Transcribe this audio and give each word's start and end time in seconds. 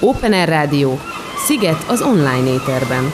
Open 0.00 0.32
Air 0.32 0.48
Rádió. 0.48 0.98
Sziget 1.46 1.84
az 1.88 2.02
online 2.02 2.52
éterben. 2.52 3.12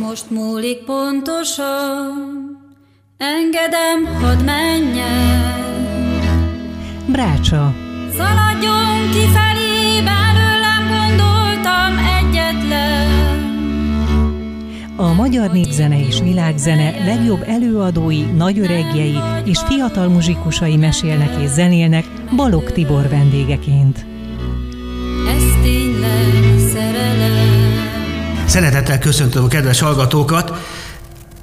Most 0.00 0.30
múlik 0.30 0.84
pontosan, 0.84 2.12
engedem, 3.16 4.20
hadd 4.20 4.44
menjen. 4.44 5.54
Brácsa. 7.06 7.74
Szaladjon 8.16 9.10
kifelé, 9.10 10.02
belőlem 10.04 10.82
gondoltam 10.88 11.98
egyetlen. 12.18 13.06
A 14.96 15.12
magyar 15.12 15.50
népzene 15.52 16.06
és 16.06 16.20
világzene 16.20 17.04
legjobb 17.04 17.42
előadói, 17.46 18.22
nagyöregjei 18.22 19.18
és 19.44 19.58
fiatal 19.68 20.08
muzsikusai 20.08 20.76
mesélnek 20.76 21.42
és 21.42 21.48
zenélnek 21.48 22.04
Balog 22.36 22.72
Tibor 22.72 23.08
vendégeként. 23.08 24.15
Szeretettel 28.46 28.98
köszöntöm 28.98 29.44
a 29.44 29.48
kedves 29.48 29.80
hallgatókat! 29.80 30.52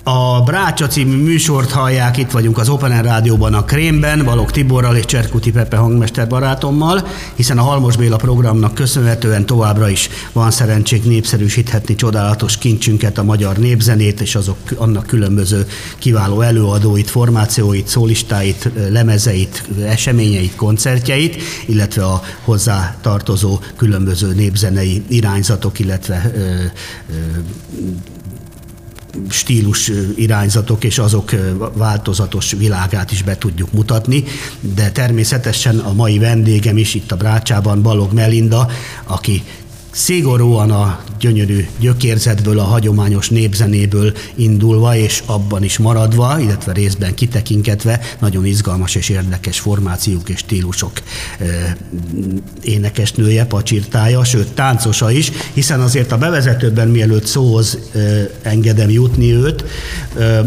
A 0.05 0.41
Brácsa 0.41 0.87
című 0.87 1.23
műsort 1.23 1.71
hallják, 1.71 2.17
itt 2.17 2.31
vagyunk 2.31 2.57
az 2.57 2.69
Open 2.69 2.91
Air 2.91 3.03
Rádióban 3.03 3.53
a 3.53 3.63
Krémben, 3.63 4.25
Balog 4.25 4.51
Tiborral 4.51 4.95
és 4.95 5.05
Cserkuti 5.05 5.51
Pepe 5.51 5.77
hangmester 5.77 6.27
barátommal, 6.27 7.07
hiszen 7.35 7.57
a 7.57 7.61
Halmos 7.61 7.97
Béla 7.97 8.15
programnak 8.15 8.73
köszönhetően 8.73 9.45
továbbra 9.45 9.89
is 9.89 10.09
van 10.31 10.51
szerencsénk 10.51 11.05
népszerűsíthetni 11.05 11.95
csodálatos 11.95 12.57
kincsünket, 12.57 13.17
a 13.17 13.23
magyar 13.23 13.57
népzenét 13.57 14.21
és 14.21 14.35
azok 14.35 14.57
annak 14.75 15.05
különböző 15.05 15.67
kiváló 15.97 16.41
előadóit, 16.41 17.09
formációit, 17.09 17.87
szólistáit, 17.87 18.69
lemezeit, 18.89 19.69
eseményeit, 19.85 20.55
koncertjeit, 20.55 21.41
illetve 21.65 22.05
a 22.05 22.21
hozzá 22.43 22.95
tartozó 23.01 23.59
különböző 23.75 24.33
népzenei 24.33 25.03
irányzatok, 25.07 25.79
illetve 25.79 26.31
ö, 26.35 26.39
ö, 26.39 27.13
stílus 29.29 29.91
irányzatok 30.15 30.83
és 30.83 30.97
azok 30.97 31.31
változatos 31.73 32.51
világát 32.51 33.11
is 33.11 33.23
be 33.23 33.37
tudjuk 33.37 33.71
mutatni, 33.71 34.23
de 34.59 34.91
természetesen 34.91 35.79
a 35.79 35.93
mai 35.93 36.17
vendégem 36.17 36.77
is 36.77 36.93
itt 36.93 37.11
a 37.11 37.17
Brácsában 37.17 37.81
Balog 37.81 38.13
Melinda, 38.13 38.67
aki 39.03 39.43
szigorúan 39.93 40.71
a 40.71 40.99
gyönyörű 41.19 41.65
gyökérzetből, 41.79 42.59
a 42.59 42.63
hagyományos 42.63 43.29
népzenéből 43.29 44.13
indulva, 44.35 44.95
és 44.95 45.23
abban 45.25 45.63
is 45.63 45.77
maradva, 45.77 46.39
illetve 46.39 46.71
részben 46.71 47.13
kitekinketve, 47.13 47.99
nagyon 48.19 48.45
izgalmas 48.45 48.95
és 48.95 49.09
érdekes 49.09 49.59
formációk 49.59 50.29
és 50.29 50.37
stílusok. 50.37 50.91
Énekesnője, 52.61 53.45
pacsirtája, 53.45 54.23
sőt 54.23 54.53
táncosa 54.53 55.11
is, 55.11 55.31
hiszen 55.53 55.81
azért 55.81 56.11
a 56.11 56.17
bevezetőben 56.17 56.87
mielőtt 56.87 57.25
szóhoz 57.25 57.77
engedem 58.41 58.89
jutni 58.89 59.33
őt, 59.33 59.63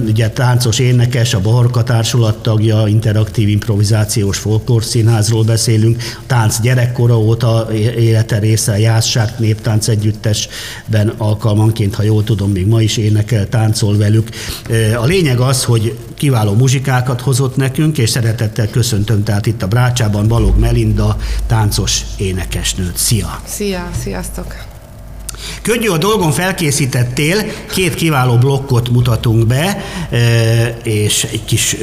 ugye 0.06 0.30
táncos 0.30 0.78
énekes, 0.78 1.34
a 1.34 1.40
Bahorka 1.40 1.82
Társulat 1.82 2.42
tagja, 2.42 2.86
interaktív 2.86 3.48
improvizációs 3.48 4.38
folklórszínházról 4.38 5.44
beszélünk, 5.44 6.02
tánc 6.26 6.60
gyerekkora 6.60 7.18
óta 7.18 7.68
élete 7.96 8.38
része, 8.38 8.78
Jászság 8.78 9.34
néptánc 9.38 9.88
együttesben 9.88 11.08
alkalmanként, 11.16 11.94
ha 11.94 12.02
jól 12.02 12.24
tudom, 12.24 12.50
még 12.50 12.66
ma 12.66 12.82
is 12.82 12.96
énekel, 12.96 13.48
táncol 13.48 13.96
velük. 13.96 14.28
A 14.96 15.04
lényeg 15.04 15.40
az, 15.40 15.64
hogy 15.64 15.98
kiváló 16.14 16.52
muzsikákat 16.52 17.20
hozott 17.20 17.56
nekünk, 17.56 17.98
és 17.98 18.10
szeretettel 18.10 18.70
köszöntöm 18.70 19.22
tehát 19.22 19.46
itt 19.46 19.62
a 19.62 19.68
Brácsában 19.68 20.28
Balog 20.28 20.58
Melinda, 20.58 21.16
táncos 21.46 22.02
énekesnőt. 22.16 22.96
Szia! 22.96 23.40
Szia, 23.46 23.90
sziasztok! 24.02 24.75
Könnyű 25.66 25.88
a 25.88 25.98
dolgon 25.98 26.32
felkészítettél, 26.32 27.44
két 27.70 27.94
kiváló 27.94 28.36
blokkot 28.36 28.88
mutatunk 28.88 29.46
be, 29.46 29.82
és 30.82 31.26
egy 31.32 31.44
kis 31.44 31.76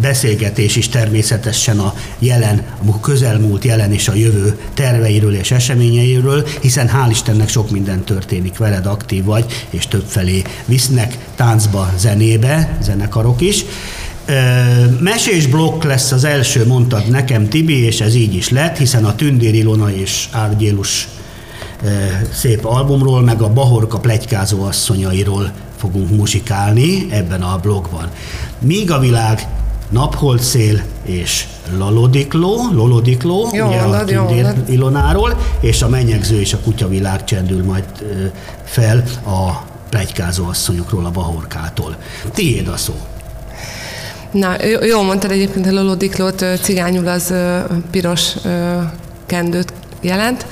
beszélgetés 0.00 0.76
is 0.76 0.88
természetesen 0.88 1.78
a 1.78 1.94
jelen, 2.18 2.62
a 2.86 3.00
közelmúlt 3.00 3.64
jelen 3.64 3.92
és 3.92 4.08
a 4.08 4.14
jövő 4.14 4.58
terveiről 4.74 5.34
és 5.34 5.50
eseményeiről, 5.50 6.46
hiszen 6.60 6.88
hál' 6.88 7.10
Istennek 7.10 7.48
sok 7.48 7.70
minden 7.70 8.04
történik 8.04 8.56
veled, 8.56 8.86
aktív 8.86 9.24
vagy, 9.24 9.44
és 9.70 9.86
többfelé 9.86 10.42
visznek 10.64 11.18
táncba, 11.34 11.92
zenébe, 11.98 12.78
zenekarok 12.82 13.40
is. 13.40 13.64
Mesés 15.00 15.46
blokk 15.46 15.82
lesz 15.82 16.12
az 16.12 16.24
első, 16.24 16.66
mondtad 16.66 17.08
nekem 17.08 17.48
Tibi, 17.48 17.84
és 17.84 18.00
ez 18.00 18.14
így 18.14 18.34
is 18.34 18.48
lett, 18.48 18.78
hiszen 18.78 19.04
a 19.04 19.14
Tündér 19.14 19.54
Ilona 19.54 19.90
és 19.92 20.28
Árgyélus 20.30 21.08
szép 22.32 22.64
albumról, 22.64 23.20
meg 23.20 23.42
a 23.42 23.52
Bahorka 23.52 23.98
plegykázó 23.98 24.64
asszonyairól 24.64 25.52
fogunk 25.76 26.10
muzsikálni 26.10 27.06
ebben 27.10 27.42
a 27.42 27.58
blogban. 27.58 28.10
Míg 28.58 28.90
a 28.90 28.98
világ 28.98 29.46
napholt 29.90 30.42
szél 30.42 30.82
és 31.02 31.46
Lalodikló, 31.76 32.68
Lolodikló, 32.72 33.48
jó 33.52 33.66
ugye 33.66 33.78
a 33.78 34.04
Tündér 34.04 34.54
Ilonáról, 34.68 35.36
és 35.60 35.82
a 35.82 35.88
Menyegző 35.88 36.40
és 36.40 36.52
a 36.52 36.58
Kutyavilág 36.58 37.24
csendül 37.24 37.64
majd 37.64 37.84
fel 38.64 39.02
a 39.26 39.64
plegykázó 39.90 40.46
asszonyokról, 40.46 41.04
a 41.04 41.10
Bahorkától. 41.10 41.96
Tiéd 42.34 42.68
a 42.68 42.76
szó. 42.76 42.94
Na, 44.30 44.64
jól 44.84 45.02
mondtad 45.02 45.30
egyébként, 45.30 45.66
a 45.66 45.72
Lolodiklót 45.72 46.44
cigányul 46.62 47.08
az 47.08 47.34
piros 47.90 48.34
kendőt 49.26 49.72
jelent. 50.00 50.46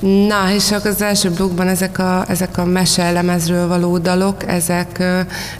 Na, 0.00 0.52
és 0.54 0.72
akkor 0.72 0.90
az 0.90 1.02
első 1.02 1.30
blogban 1.30 1.68
ezek 1.68 1.98
a, 1.98 2.24
ezek 2.28 2.58
a 2.58 2.64
meselemezről 2.64 3.68
való 3.68 3.98
dalok, 3.98 4.48
ezek 4.48 5.02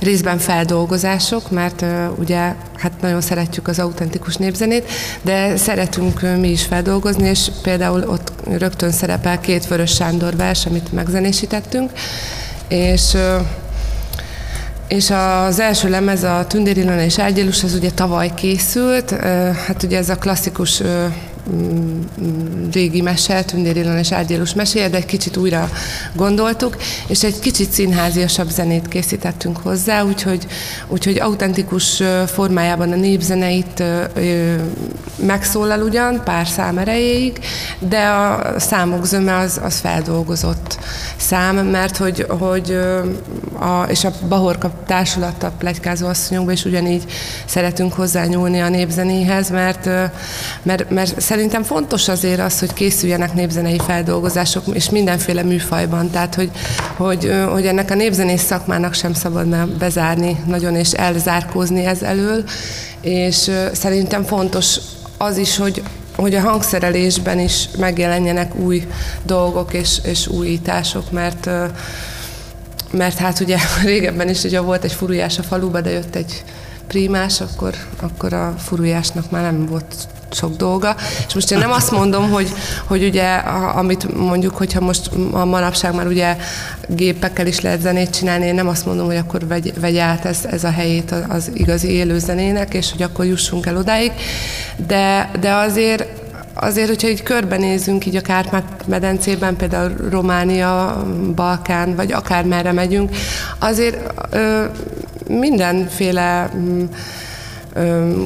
részben 0.00 0.38
feldolgozások, 0.38 1.50
mert 1.50 1.84
ugye 2.18 2.54
hát 2.76 2.92
nagyon 3.00 3.20
szeretjük 3.20 3.68
az 3.68 3.78
autentikus 3.78 4.36
népzenét, 4.36 4.88
de 5.22 5.56
szeretünk 5.56 6.20
mi 6.38 6.48
is 6.48 6.64
feldolgozni, 6.64 7.28
és 7.28 7.50
például 7.62 8.02
ott 8.02 8.32
rögtön 8.58 8.90
szerepel 8.90 9.40
két 9.40 9.66
Vörös 9.66 9.94
Sándor 9.94 10.36
vers, 10.36 10.66
amit 10.66 10.92
megzenésítettünk, 10.92 11.90
és 12.68 13.16
és 14.88 15.10
az 15.10 15.60
első 15.60 15.88
lemez, 15.88 16.22
a 16.22 16.44
Tündér 16.48 16.76
Ilona 16.76 17.02
és 17.02 17.18
Ágyélus, 17.18 17.64
az 17.64 17.74
ugye 17.74 17.90
tavaly 17.90 18.34
készült, 18.34 19.10
hát 19.66 19.82
ugye 19.82 19.98
ez 19.98 20.08
a 20.08 20.16
klasszikus 20.16 20.82
régi 22.72 23.00
mese, 23.00 23.42
Tündér 23.42 23.76
Ilona 23.76 23.98
és 23.98 24.12
Árgyélus 24.12 24.54
meséje, 24.54 24.88
de 24.88 24.96
egy 24.96 25.06
kicsit 25.06 25.36
újra 25.36 25.70
gondoltuk, 26.14 26.76
és 27.06 27.24
egy 27.24 27.38
kicsit 27.38 27.70
színháziasabb 27.70 28.48
zenét 28.48 28.88
készítettünk 28.88 29.56
hozzá, 29.56 30.02
úgyhogy, 30.02 30.46
úgyhogy 30.86 31.18
autentikus 31.18 32.02
formájában 32.26 32.92
a 32.92 32.96
népzeneit 32.96 33.82
megszólal 35.16 35.82
ugyan, 35.82 36.20
pár 36.24 36.46
szám 36.46 36.78
erejéig, 36.78 37.38
de 37.78 38.06
a 38.06 38.58
számok 38.58 39.06
zöme 39.06 39.36
az, 39.36 39.60
az 39.62 39.78
feldolgozott 39.78 40.78
szám, 41.16 41.56
mert 41.56 41.96
hogy, 41.96 42.26
hogy 42.28 42.78
a, 43.58 43.82
és 43.88 44.04
a 44.04 44.12
Bahorka 44.28 44.70
társulattal 44.86 45.52
plegykázó 45.58 46.06
asszonyokban 46.06 46.54
is 46.54 46.64
ugyanígy 46.64 47.04
szeretünk 47.44 47.92
hozzányúlni 47.92 48.60
a 48.60 48.68
népzenéhez, 48.68 49.50
mert, 49.50 49.84
mert, 50.62 50.90
mert 50.90 51.20
szerintem 51.38 51.62
fontos 51.62 52.08
azért 52.08 52.40
az, 52.40 52.58
hogy 52.58 52.72
készüljenek 52.72 53.34
népzenei 53.34 53.78
feldolgozások, 53.78 54.64
és 54.72 54.90
mindenféle 54.90 55.42
műfajban, 55.42 56.10
tehát 56.10 56.34
hogy, 56.34 56.50
hogy, 56.96 57.32
hogy 57.50 57.66
ennek 57.66 57.90
a 57.90 57.94
népzenész 57.94 58.42
szakmának 58.42 58.94
sem 58.94 59.12
szabadna 59.12 59.68
bezárni 59.78 60.36
nagyon 60.46 60.74
és 60.74 60.92
elzárkózni 60.92 61.84
ez 61.84 62.02
elől, 62.02 62.44
és 63.00 63.50
szerintem 63.72 64.24
fontos 64.24 64.76
az 65.18 65.36
is, 65.36 65.56
hogy, 65.56 65.82
hogy 66.16 66.34
a 66.34 66.40
hangszerelésben 66.40 67.38
is 67.38 67.68
megjelenjenek 67.78 68.54
új 68.54 68.86
dolgok 69.22 69.74
és, 69.74 69.98
és 70.04 70.26
újítások, 70.26 71.10
mert 71.10 71.50
mert 72.90 73.18
hát 73.18 73.40
ugye 73.40 73.58
régebben 73.84 74.28
is 74.28 74.42
ugye 74.42 74.60
volt 74.60 74.84
egy 74.84 74.92
furujás 74.92 75.38
a 75.38 75.42
faluba, 75.42 75.80
de 75.80 75.90
jött 75.90 76.14
egy 76.14 76.44
prímás, 76.86 77.40
akkor, 77.40 77.74
akkor 78.00 78.32
a 78.32 78.54
furujásnak 78.58 79.30
már 79.30 79.42
nem 79.42 79.66
volt 79.66 80.08
sok 80.30 80.56
dolga. 80.56 80.96
És 81.26 81.34
most 81.34 81.50
én 81.50 81.58
nem 81.58 81.70
azt 81.70 81.90
mondom, 81.90 82.30
hogy, 82.30 82.52
hogy 82.84 83.04
ugye, 83.04 83.34
amit 83.74 84.16
mondjuk, 84.16 84.56
hogyha 84.56 84.80
most 84.80 85.10
a 85.32 85.44
manapság 85.44 85.94
már 85.94 86.06
ugye 86.06 86.36
gépekkel 86.88 87.46
is 87.46 87.60
lehet 87.60 87.80
zenét 87.80 88.10
csinálni, 88.10 88.46
én 88.46 88.54
nem 88.54 88.68
azt 88.68 88.86
mondom, 88.86 89.06
hogy 89.06 89.16
akkor 89.16 89.46
vegy, 89.46 89.72
vegy 89.80 89.96
át 89.96 90.24
ez, 90.24 90.38
ez 90.50 90.64
a 90.64 90.70
helyét 90.70 91.14
az 91.28 91.50
igazi 91.54 91.90
élő 91.90 92.18
zenének, 92.18 92.74
és 92.74 92.90
hogy 92.90 93.02
akkor 93.02 93.24
jussunk 93.24 93.66
el 93.66 93.76
odáig. 93.76 94.12
De, 94.86 95.30
de 95.40 95.52
azért 95.52 96.06
azért, 96.60 96.88
hogyha 96.88 97.08
így 97.08 97.22
körbenézünk 97.22 98.06
így 98.06 98.16
a 98.16 98.20
Kárpát-medencében, 98.20 99.56
például 99.56 99.94
Románia, 100.10 101.04
Balkán, 101.34 101.94
vagy 101.94 102.12
akár 102.12 102.44
merre 102.44 102.72
megyünk, 102.72 103.16
azért 103.58 104.12
ö, 104.30 104.64
mindenféle 105.28 106.50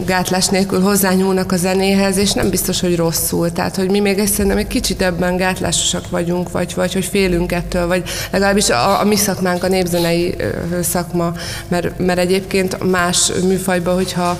gátlás 0.06 0.46
nélkül 0.46 0.80
hozzányúlnak 0.80 1.52
a 1.52 1.56
zenéhez, 1.56 2.16
és 2.16 2.32
nem 2.32 2.50
biztos, 2.50 2.80
hogy 2.80 2.96
rosszul. 2.96 3.52
Tehát, 3.52 3.76
hogy 3.76 3.90
mi 3.90 4.00
még 4.00 4.18
ezt 4.18 4.32
szerintem 4.32 4.58
egy 4.58 4.66
kicsit 4.66 5.02
ebben 5.02 5.36
gátlásosak 5.36 6.10
vagyunk, 6.10 6.50
vagy, 6.50 6.72
vagy 6.74 6.92
hogy 6.92 7.04
félünk 7.04 7.52
ettől, 7.52 7.86
vagy 7.86 8.02
legalábbis 8.30 8.70
a, 8.70 9.00
a 9.00 9.04
mi 9.04 9.16
szakmánk, 9.16 9.64
a 9.64 9.68
népzenei 9.68 10.34
szakma, 10.82 11.32
mert, 11.68 11.98
mert 11.98 12.18
egyébként 12.18 12.90
más 12.90 13.32
műfajban, 13.46 13.94
hogyha 13.94 14.38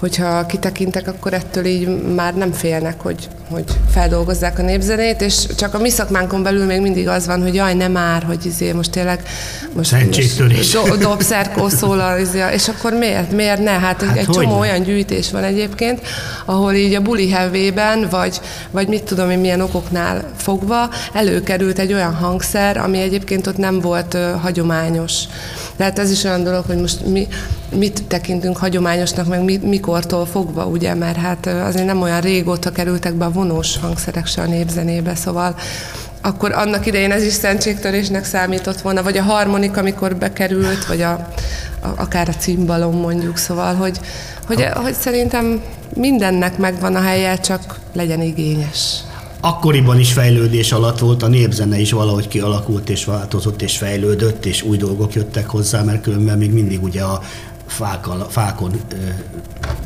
hogyha 0.00 0.46
kitekintek, 0.46 1.08
akkor 1.08 1.32
ettől 1.32 1.64
így 1.64 2.14
már 2.14 2.34
nem 2.34 2.52
félnek, 2.52 3.00
hogy, 3.00 3.28
hogy 3.50 3.64
feldolgozzák 3.90 4.58
a 4.58 4.62
népzenét, 4.62 5.20
és 5.20 5.46
csak 5.56 5.74
a 5.74 5.78
mi 5.78 5.90
szakmánkon 5.90 6.42
belül 6.42 6.64
még 6.64 6.80
mindig 6.80 7.08
az 7.08 7.26
van, 7.26 7.42
hogy 7.42 7.54
jaj, 7.54 7.74
nem 7.74 7.92
már, 7.92 8.22
hogy 8.22 8.46
izé 8.46 8.72
most 8.72 8.90
tényleg 8.90 9.22
most, 9.72 9.92
most 9.92 10.72
do, 10.72 10.96
dobszerkó 10.96 11.68
szólal, 11.68 12.18
izé, 12.18 12.44
és 12.52 12.68
akkor 12.68 12.92
miért, 12.92 13.32
miért 13.32 13.62
ne? 13.62 13.70
Hát, 13.70 14.02
hát 14.02 14.16
egy 14.16 14.28
csomó 14.28 14.54
ne? 14.54 14.58
olyan 14.58 14.82
gyűjtés 14.82 15.30
van 15.30 15.44
egyébként, 15.44 16.00
ahol 16.44 16.72
így 16.72 16.94
a 16.94 17.00
buli 17.00 17.30
hevében, 17.30 18.06
vagy, 18.10 18.40
vagy 18.70 18.88
mit 18.88 19.02
tudom 19.02 19.30
én 19.30 19.38
milyen 19.38 19.60
okoknál 19.60 20.24
fogva 20.36 20.90
előkerült 21.12 21.78
egy 21.78 21.92
olyan 21.92 22.14
hangszer, 22.14 22.76
ami 22.76 23.00
egyébként 23.00 23.46
ott 23.46 23.56
nem 23.56 23.80
volt 23.80 24.14
uh, 24.14 24.30
hagyományos. 24.40 25.14
Tehát 25.76 25.98
ez 25.98 26.10
is 26.10 26.24
olyan 26.24 26.44
dolog, 26.44 26.64
hogy 26.66 26.80
most 26.80 27.06
mi, 27.06 27.28
mit 27.74 28.02
tekintünk 28.06 28.56
hagyományosnak, 28.56 29.26
meg 29.26 29.44
mi, 29.44 29.56
mikortól 29.56 30.26
fogva, 30.26 30.66
ugye, 30.66 30.94
mert 30.94 31.16
hát 31.16 31.46
azért 31.46 31.86
nem 31.86 32.02
olyan 32.02 32.20
régóta 32.20 32.70
kerültek 32.70 33.14
be 33.14 33.24
a 33.24 33.30
vonós 33.40 33.76
hangszerek 33.76 34.26
se 34.26 34.42
a 34.42 34.46
népzenébe, 34.46 35.14
szóval 35.14 35.56
akkor 36.22 36.52
annak 36.52 36.86
idején 36.86 37.12
ez 37.12 37.22
is 37.22 37.32
szentségtörésnek 37.32 38.24
számított 38.24 38.80
volna, 38.80 39.02
vagy 39.02 39.16
a 39.16 39.22
harmonik, 39.22 39.76
amikor 39.76 40.16
bekerült, 40.16 40.86
vagy 40.86 41.02
a, 41.02 41.12
a, 41.82 41.88
akár 41.96 42.28
a 42.28 42.32
cimbalom 42.32 42.96
mondjuk, 42.96 43.36
szóval, 43.36 43.74
hogy, 43.74 44.00
hogy, 44.46 44.66
hogy 44.74 44.94
szerintem 44.94 45.62
mindennek 45.94 46.58
megvan 46.58 46.94
a 46.94 47.00
helye, 47.00 47.36
csak 47.38 47.78
legyen 47.92 48.22
igényes. 48.22 49.00
Akkoriban 49.40 49.98
is 49.98 50.12
fejlődés 50.12 50.72
alatt 50.72 50.98
volt, 50.98 51.22
a 51.22 51.28
népzene 51.28 51.78
is 51.78 51.92
valahogy 51.92 52.28
kialakult 52.28 52.90
és 52.90 53.04
változott 53.04 53.62
és 53.62 53.76
fejlődött, 53.76 54.46
és 54.46 54.62
új 54.62 54.76
dolgok 54.76 55.14
jöttek 55.14 55.48
hozzá, 55.48 55.82
mert 55.82 56.02
különben 56.02 56.38
még 56.38 56.52
mindig 56.52 56.82
ugye 56.82 57.02
a 57.02 57.20
fákon, 57.70 58.26
fákon 58.30 58.80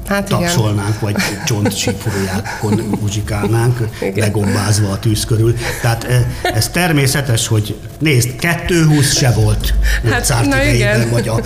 hát 0.07 0.29
tapsolnánk, 0.29 1.01
vagy 1.01 1.15
csontsípolójákon 1.47 2.97
muzsikálnánk, 3.01 3.89
legombázva 4.15 4.91
a 4.91 4.99
tűz 4.99 5.25
körül. 5.25 5.55
Tehát 5.81 6.07
ez 6.43 6.69
természetes, 6.69 7.47
hogy 7.47 7.77
nézd, 7.99 8.31
220 8.37 9.17
se 9.17 9.31
volt 9.31 9.75
hát, 10.11 10.47
idejében, 10.47 11.01
igen. 11.01 11.11
vagy 11.11 11.29
a, 11.29 11.41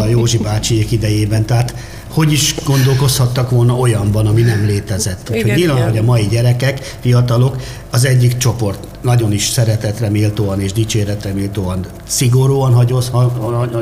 a 0.00 0.06
Józsi 0.06 0.38
bácsiék 0.38 0.90
idejében. 0.90 1.46
Tehát 1.46 1.74
hogy 2.08 2.32
is 2.32 2.54
gondolkozhattak 2.64 3.50
volna 3.50 3.74
olyanban, 3.74 4.26
ami 4.26 4.42
nem 4.42 4.66
létezett. 4.66 5.30
Úgyhogy 5.30 5.54
nyilván, 5.54 5.88
hogy 5.88 5.98
a 5.98 6.02
mai 6.02 6.26
gyerekek, 6.26 6.96
fiatalok, 7.00 7.56
az 7.90 8.04
egyik 8.04 8.36
csoport 8.36 8.93
nagyon 9.04 9.32
is 9.32 9.48
szeretetre 9.48 10.08
méltóan 10.08 10.60
és 10.60 10.72
dicséretre 10.72 11.32
méltóan 11.32 11.86
szigorúan 12.06 12.74
hagyoz, 12.74 13.10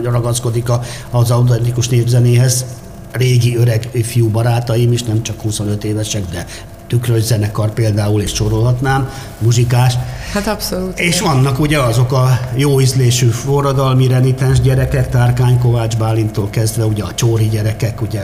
ragaszkodik 0.02 0.68
az 1.10 1.30
autentikus 1.30 1.88
népzenéhez, 1.88 2.64
régi 3.12 3.56
öreg 3.56 3.88
fiú 4.02 4.28
barátaim 4.28 4.92
is, 4.92 5.02
nem 5.02 5.22
csak 5.22 5.40
25 5.40 5.84
évesek, 5.84 6.22
de 6.30 6.46
tükrös 6.86 7.22
zenekar 7.22 7.72
például, 7.72 8.22
és 8.22 8.30
sorolhatnám, 8.34 9.10
muzsikás. 9.38 9.94
Hát 10.32 10.46
abszolút. 10.46 10.98
És 10.98 11.20
igen. 11.20 11.32
vannak 11.32 11.60
ugye 11.60 11.78
azok 11.78 12.12
a 12.12 12.38
jó 12.54 12.80
ízlésű 12.80 13.26
forradalmi 13.26 14.06
renitens 14.06 14.60
gyerekek, 14.60 15.08
Tárkány 15.08 15.58
Kovács 15.58 15.96
Bálintól 15.96 16.50
kezdve, 16.50 16.84
ugye 16.84 17.02
a 17.02 17.14
csóri 17.14 17.48
gyerekek, 17.48 18.00
ugye 18.00 18.20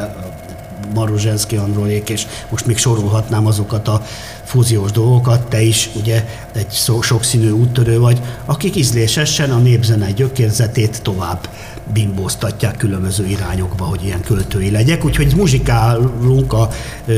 Maruzsenszki 0.94 1.56
Androlék, 1.56 2.08
és 2.08 2.26
most 2.50 2.66
még 2.66 2.76
sorolhatnám 2.76 3.46
azokat 3.46 3.88
a 3.88 4.02
fúziós 4.44 4.90
dolgokat, 4.90 5.48
te 5.48 5.62
is 5.62 5.90
ugye 5.94 6.24
egy 6.52 6.72
sokszínű 7.00 7.50
úttörő 7.50 7.98
vagy, 7.98 8.20
akik 8.44 8.76
ízlésesen 8.76 9.50
a 9.50 9.58
népzene 9.58 10.10
gyökérzetét 10.10 11.02
tovább 11.02 11.48
bimbóztatják 11.92 12.76
különböző 12.76 13.26
irányokba, 13.26 13.84
hogy 13.84 14.04
ilyen 14.04 14.20
költői 14.20 14.70
legyek. 14.70 15.04
Úgyhogy 15.04 15.32
muzsikálunk 15.36 16.52
a 16.52 16.68
ö, 17.06 17.14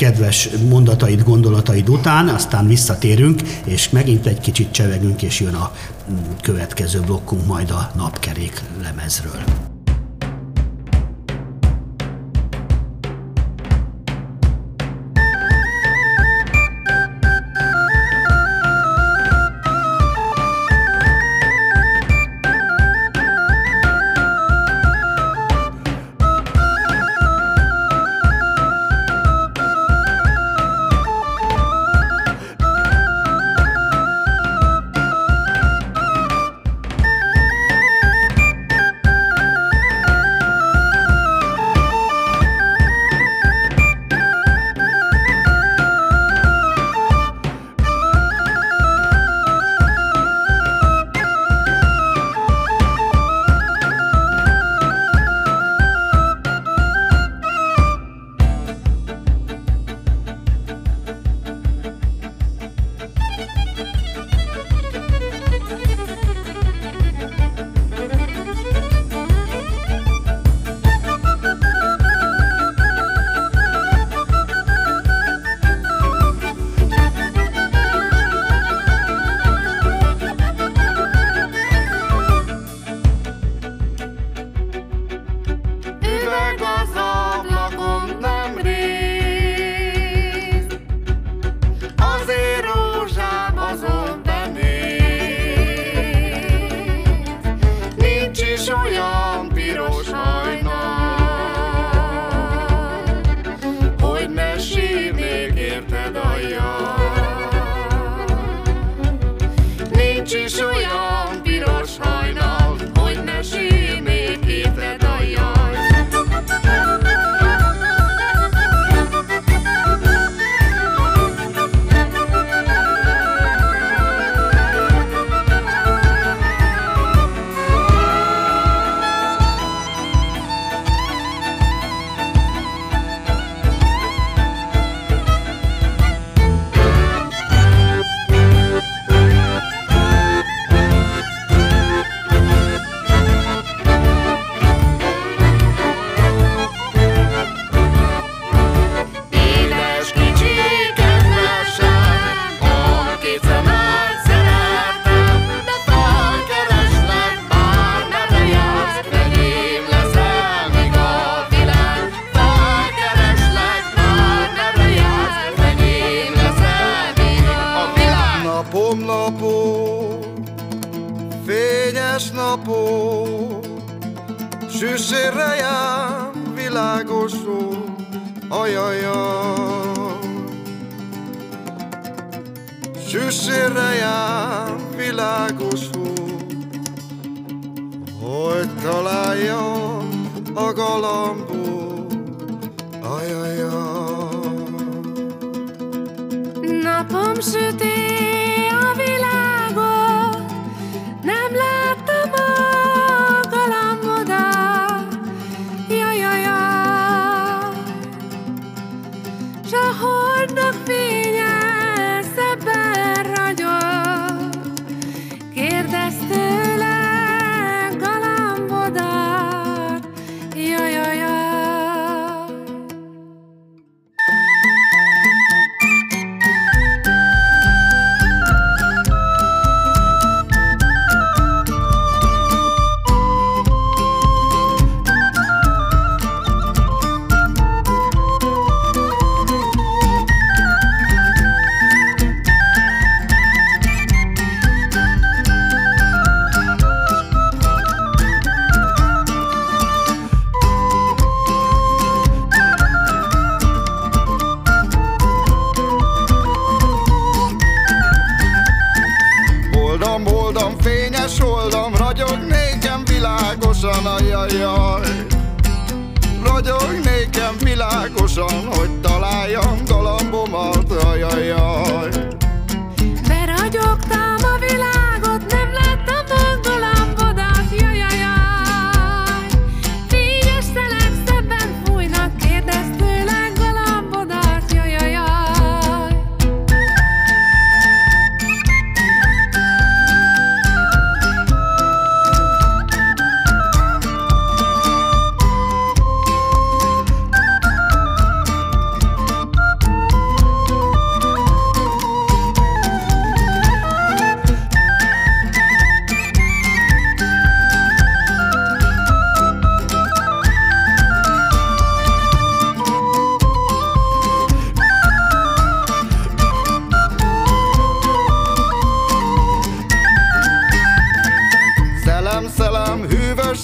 kedves 0.00 0.48
mondataid, 0.68 1.22
gondolataid 1.22 1.88
után, 1.88 2.28
aztán 2.28 2.66
visszatérünk, 2.66 3.42
és 3.64 3.90
megint 3.90 4.26
egy 4.26 4.40
kicsit 4.40 4.72
csevegünk, 4.72 5.22
és 5.22 5.40
jön 5.40 5.54
a 5.54 5.72
mm, 6.10 6.16
következő 6.42 7.00
blokkunk 7.00 7.46
majd 7.46 7.70
a 7.70 7.90
napkerék 7.96 8.62
lemezről. 8.82 9.69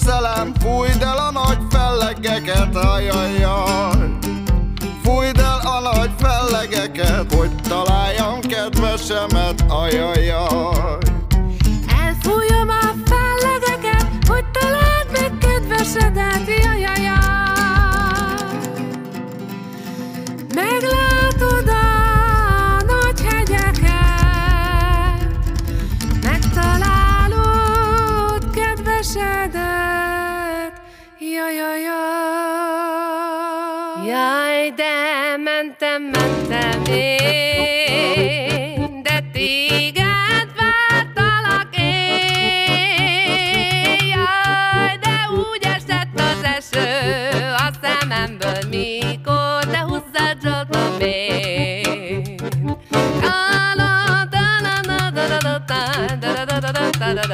szelem, 0.05 0.53
fújd 0.59 1.01
el 1.01 1.17
a 1.17 1.31
nagy 1.31 1.57
fellegeket, 1.69 2.75
ajajaj. 2.75 4.17
Fújd 5.03 5.37
el 5.37 5.61
a 5.63 5.79
nagy 5.79 6.11
fellegeket, 6.17 7.33
hogy 7.33 7.49
találjam 7.67 8.39
kedvesemet, 8.39 9.65
ajajaj. 9.67 10.76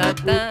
та 0.04 0.12
та 0.12 0.43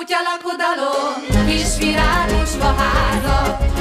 kutyalakodalom, 0.00 1.46
kis 1.46 1.76
virágos 1.78 2.50
Puszkár 2.56 3.79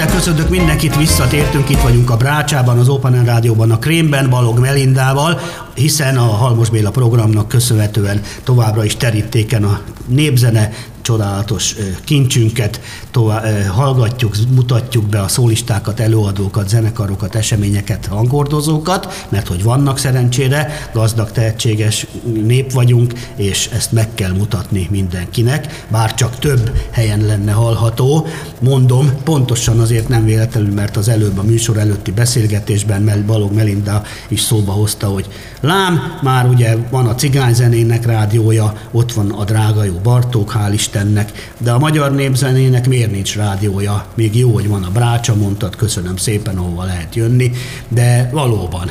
Szeretettel 0.00 0.32
köszöntök 0.32 0.58
mindenkit, 0.58 0.96
visszatértünk, 0.96 1.68
itt 1.68 1.80
vagyunk 1.80 2.10
a 2.10 2.16
Brácsában, 2.16 2.78
az 2.78 2.88
Open 2.88 3.24
Rádióban, 3.24 3.70
a 3.70 3.78
Krémben, 3.78 4.30
Balog 4.30 4.58
Melindával, 4.58 5.40
hiszen 5.74 6.16
a 6.16 6.22
Halmos 6.22 6.70
Béla 6.70 6.90
programnak 6.90 7.48
köszönhetően 7.48 8.22
továbbra 8.44 8.84
is 8.84 8.96
terítéken 8.96 9.64
a 9.64 9.80
népzene 10.06 10.72
csodálatos 11.02 11.74
kincsünket, 12.04 12.80
tovább, 13.10 13.44
ö, 13.44 13.64
hallgatjuk, 13.64 14.36
mutatjuk 14.54 15.04
be 15.04 15.20
a 15.20 15.28
szólistákat, 15.28 16.00
előadókat, 16.00 16.68
zenekarokat, 16.68 17.34
eseményeket, 17.34 18.06
hangordozókat, 18.06 19.26
mert 19.28 19.48
hogy 19.48 19.62
vannak 19.62 19.98
szerencsére, 19.98 20.88
gazdag, 20.92 21.30
tehetséges 21.30 22.06
nép 22.44 22.72
vagyunk, 22.72 23.12
és 23.36 23.68
ezt 23.72 23.92
meg 23.92 24.14
kell 24.14 24.32
mutatni 24.32 24.88
mindenkinek, 24.90 25.84
bár 25.88 26.14
csak 26.14 26.38
több 26.38 26.72
helyen 26.90 27.20
lenne 27.20 27.52
hallható. 27.52 28.26
Mondom, 28.60 29.10
pontosan 29.24 29.80
azért 29.80 30.08
nem 30.08 30.24
véletlenül, 30.24 30.72
mert 30.72 30.96
az 30.96 31.08
előbb 31.08 31.38
a 31.38 31.42
műsor 31.42 31.76
előtti 31.76 32.10
beszélgetésben 32.10 33.24
Balog 33.26 33.52
Melinda 33.52 34.02
is 34.28 34.40
szóba 34.40 34.72
hozta, 34.72 35.06
hogy 35.06 35.26
lám, 35.60 36.18
már 36.22 36.46
ugye 36.46 36.76
van 36.90 37.06
a 37.06 37.14
cigányzenének 37.14 38.06
rádiója, 38.06 38.72
ott 38.90 39.12
van 39.12 39.30
a 39.30 39.44
drága 39.44 39.84
jó 39.84 39.94
Bartók, 40.02 40.52
hál' 40.54 40.72
Istennek, 40.72 41.52
de 41.58 41.72
a 41.72 41.78
magyar 41.78 42.14
népzenének 42.14 42.88
miért 43.00 43.12
nincs 43.14 43.36
rádiója? 43.36 44.06
Még 44.14 44.36
jó, 44.36 44.52
hogy 44.52 44.68
van 44.68 44.82
a 44.84 44.90
Brácsa, 44.90 45.34
mondtad, 45.34 45.76
köszönöm 45.76 46.16
szépen, 46.16 46.56
ahova 46.58 46.84
lehet 46.84 47.14
jönni, 47.14 47.50
de 47.88 48.30
valóban 48.32 48.90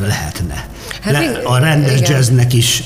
lehetne. 0.00 0.68
Hát 1.00 1.12
Le, 1.12 1.22
igen, 1.22 1.34
a 1.44 1.58
rendes 1.58 1.98
igen. 2.00 2.10
jazznek 2.12 2.52
is 2.52 2.82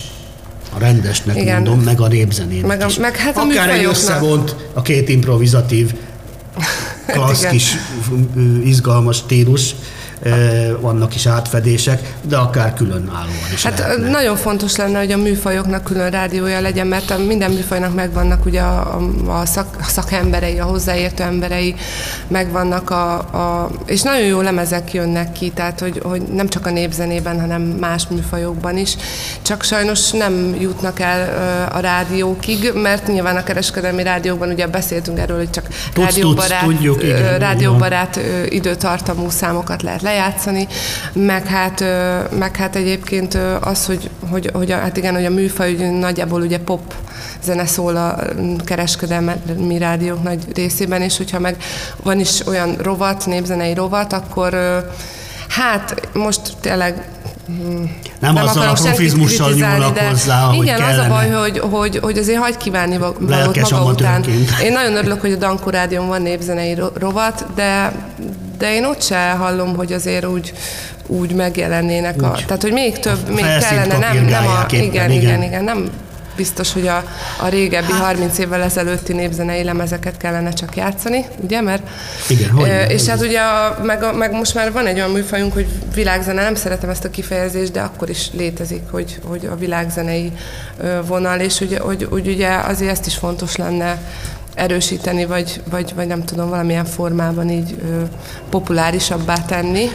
a 0.74 0.78
rendesnek 0.78 1.36
Igen. 1.36 1.54
mondom, 1.54 1.80
meg 1.80 2.00
a 2.00 2.08
népzenének 2.08 2.66
Meg 2.66 2.80
a- 2.80 2.86
is. 2.86 2.96
meg 2.98 3.16
hát 3.16 3.36
a 3.36 3.40
Akár 3.40 3.70
egy 3.70 3.84
összevont, 3.84 4.56
a 4.72 4.82
két 4.82 5.08
improvizatív, 5.08 5.94
klassz 7.12 7.46
kis 7.46 7.76
izgalmas 8.64 9.16
stílus, 9.16 9.74
vannak 10.80 11.14
is 11.14 11.26
átfedések, 11.26 12.14
de 12.22 12.36
akár 12.36 12.74
különállóan 12.74 13.52
is 13.52 13.62
Hát 13.64 13.78
lehetne. 13.78 14.10
nagyon 14.10 14.36
fontos 14.36 14.76
lenne, 14.76 14.98
hogy 14.98 15.12
a 15.12 15.16
műfajoknak 15.16 15.84
külön 15.84 16.10
rádiója 16.10 16.60
legyen, 16.60 16.86
mert 16.86 17.10
a 17.10 17.18
minden 17.18 17.50
műfajnak 17.50 17.94
megvannak 17.94 18.44
ugye 18.44 18.60
a, 18.60 18.98
a, 19.26 19.46
szak, 19.46 19.76
a 19.80 19.88
szakemberei, 19.88 20.58
a 20.58 20.64
hozzáértő 20.64 21.22
emberei, 21.22 21.74
megvannak 22.28 22.90
a, 22.90 23.12
a, 23.16 23.70
és 23.86 24.02
nagyon 24.02 24.26
jó 24.26 24.40
lemezek 24.40 24.92
jönnek 24.92 25.32
ki, 25.32 25.50
tehát 25.50 25.80
hogy, 25.80 26.00
hogy 26.04 26.22
nem 26.22 26.48
csak 26.48 26.66
a 26.66 26.70
népzenében, 26.70 27.40
hanem 27.40 27.62
más 27.62 28.06
műfajokban 28.10 28.76
is, 28.76 28.96
csak 29.42 29.62
sajnos 29.62 30.10
nem 30.10 30.56
jutnak 30.60 31.00
el 31.00 31.68
a 31.72 31.78
rádiókig, 31.78 32.72
mert 32.74 33.06
nyilván 33.06 33.36
a 33.36 33.42
kereskedelmi 33.42 34.02
rádiókban 34.02 34.48
ugye 34.48 34.66
beszéltünk 34.66 35.18
erről, 35.18 35.36
hogy 35.36 35.50
csak 35.50 35.66
tudsz, 35.92 36.06
rádióbarát, 36.06 36.64
tudjuk, 36.64 37.02
igen, 37.02 37.38
rádióbarát 37.38 38.20
időtartamú 38.48 39.30
számokat 39.30 39.82
lehet 39.82 40.02
lejátszani, 40.08 40.66
meg 41.12 41.46
hát, 41.46 41.84
meg 42.38 42.56
hát 42.56 42.76
egyébként 42.76 43.38
az, 43.60 43.86
hogy, 43.86 44.10
hogy, 44.30 44.50
hogy 44.52 44.70
hát 44.70 44.96
igen, 44.96 45.14
hogy 45.14 45.24
a 45.24 45.30
műfaj 45.30 45.72
ugye, 45.74 45.90
nagyjából 45.90 46.40
ugye 46.40 46.58
pop 46.58 46.94
zene 47.42 47.66
szól 47.66 47.96
a 47.96 48.18
kereskedelmi 48.64 49.78
rádiók 49.78 50.22
nagy 50.22 50.44
részében, 50.54 51.02
és 51.02 51.16
hogyha 51.16 51.38
meg 51.38 51.56
van 52.02 52.20
is 52.20 52.46
olyan 52.46 52.76
rovat, 52.82 53.26
népzenei 53.26 53.74
rovat, 53.74 54.12
akkor 54.12 54.56
hát 55.48 56.08
most 56.12 56.40
tényleg 56.60 57.08
mm, 57.50 57.84
Nem 58.20 58.36
azzal 58.36 58.48
akarom 58.48 58.74
a 58.74 58.82
profizmussal 58.82 59.50
nyúlnak 59.52 59.94
de 59.94 60.08
hozzá, 60.08 60.42
ahogy 60.44 60.62
Igen, 60.62 60.74
az 60.74 60.82
a 60.82 60.84
kellene. 60.86 61.08
baj, 61.08 61.30
hogy, 61.30 61.58
hogy, 61.58 61.98
hogy 62.02 62.18
azért 62.18 62.38
hagy 62.38 62.56
kívánni 62.56 62.98
va- 62.98 63.16
valót 63.20 63.70
maga 63.70 63.84
után. 63.84 64.12
amatőrként. 64.14 64.50
Én 64.62 64.72
nagyon 64.72 64.96
örülök, 64.96 65.20
hogy 65.20 65.32
a 65.32 65.36
Dankó 65.36 65.70
Rádión 65.70 66.06
van 66.08 66.22
népzenei 66.22 66.74
ro- 66.74 66.98
rovat, 66.98 67.46
de, 67.54 67.92
de 68.58 68.74
én 68.74 68.84
ott 68.84 69.02
se 69.02 69.30
hallom, 69.30 69.76
hogy 69.76 69.92
azért 69.92 70.24
úgy 70.24 70.52
úgy 71.08 71.34
megjelennének. 71.34 72.22
A, 72.22 72.30
Úgy. 72.30 72.44
tehát, 72.46 72.62
hogy 72.62 72.72
még 72.72 72.98
több, 72.98 73.28
még 73.28 73.44
felszínt 73.44 73.86
kellene, 73.86 74.12
nem, 74.12 74.24
nem 74.24 74.46
a, 74.46 74.66
éppen, 74.70 74.84
igen, 74.86 75.10
igen. 75.10 75.10
igen, 75.10 75.42
igen, 75.42 75.64
nem 75.64 75.90
biztos, 76.38 76.72
hogy 76.72 76.86
a, 76.86 77.04
a 77.40 77.48
régebbi 77.48 77.92
30 77.92 78.38
évvel 78.38 78.62
ezelőtti 78.62 79.12
népzenei 79.12 79.64
lemezeket 79.64 80.16
kellene 80.16 80.52
csak 80.52 80.76
játszani, 80.76 81.24
ugye, 81.40 81.60
mert 81.60 81.82
Igen, 82.28 82.50
hogy 82.50 82.86
és 82.88 83.06
hát 83.06 83.20
ugye 83.20 83.40
a, 83.40 83.78
meg, 83.82 84.02
a, 84.02 84.12
meg 84.12 84.32
most 84.32 84.54
már 84.54 84.72
van 84.72 84.86
egy 84.86 84.96
olyan 84.96 85.10
műfajunk, 85.10 85.52
hogy 85.52 85.66
világzene, 85.94 86.42
nem 86.42 86.54
szeretem 86.54 86.90
ezt 86.90 87.04
a 87.04 87.10
kifejezést, 87.10 87.72
de 87.72 87.80
akkor 87.80 88.08
is 88.08 88.30
létezik, 88.32 88.82
hogy, 88.90 89.18
hogy 89.24 89.48
a 89.50 89.56
világzenei 89.56 90.32
vonal, 91.06 91.40
és 91.40 91.60
ugye, 91.60 91.78
hogy, 91.78 92.06
hogy 92.10 92.28
ugye 92.28 92.48
azért 92.48 92.90
ezt 92.90 93.06
is 93.06 93.16
fontos 93.16 93.56
lenne 93.56 93.98
erősíteni, 94.58 95.24
vagy, 95.24 95.60
vagy, 95.70 95.92
vagy 95.94 96.06
nem 96.06 96.24
tudom, 96.24 96.48
valamilyen 96.48 96.84
formában 96.84 97.50
így 97.50 97.76
ö, 97.82 98.02
populárisabbá 98.50 99.34
tenni, 99.34 99.88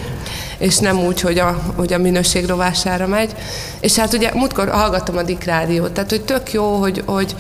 és 0.64 0.78
nem 0.78 1.00
úgy, 1.00 1.22
hogy 1.22 1.40
a, 1.40 1.62
hogy 1.76 1.94
a 1.94 1.98
minőség 1.98 2.46
rovására 2.46 3.08
megy. 3.08 3.36
És 3.80 3.96
hát 3.96 4.14
ugye 4.14 4.32
múltkor 4.34 4.70
hallgattam 4.70 5.18
a 5.18 5.24
Dick 5.24 5.44
rádiót, 5.44 5.92
tehát 5.92 6.10
hogy 6.10 6.22
tök 6.22 6.52
jó, 6.52 6.76
hogy, 6.76 7.04
hogy 7.06 7.36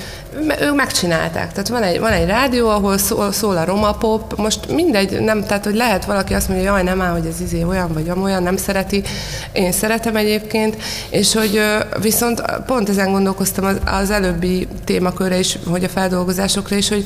ők 0.62 0.76
megcsinálták. 0.76 1.52
Tehát 1.52 1.68
van 1.68 1.84
egy, 1.84 2.00
van 2.00 2.12
egy 2.12 2.28
rádió, 2.28 2.70
ahol 2.70 2.98
szól, 2.98 3.32
szól 3.32 3.58
a 3.58 3.66
roma 3.66 3.92
pop, 3.92 4.38
most 4.38 4.72
mindegy, 4.72 5.20
nem, 5.20 5.46
tehát 5.46 5.64
hogy 5.64 5.76
lehet 5.76 6.06
valaki 6.06 6.34
azt 6.34 6.50
mondja, 6.50 6.72
jaj, 6.72 6.84
nem 6.84 7.02
áll, 7.02 7.12
hogy 7.12 7.26
ez 7.26 7.42
izé 7.42 7.64
olyan 7.64 7.94
vagy 7.94 8.10
amolyan, 8.10 8.44
nem 8.44 8.58
szereti. 8.58 9.04
Én 9.52 9.72
szeretem 9.72 10.16
egyébként, 10.16 10.78
és 11.10 11.34
hogy 11.34 11.62
viszont 12.02 12.42
pont 12.66 12.90
ezen 12.90 13.12
gondolkoztam 13.12 13.66
az, 13.66 13.78
az 13.86 14.12
előbbi 14.12 14.68
témakörre 14.84 15.40
is, 15.40 15.58
hogy 15.70 15.84
a 15.84 15.90
feldolgozásokra 15.90 16.76
is, 16.76 16.90
hogy 16.90 17.06